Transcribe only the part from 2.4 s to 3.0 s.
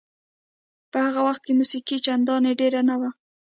ډېره نه